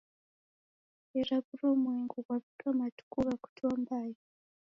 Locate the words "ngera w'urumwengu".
1.07-2.17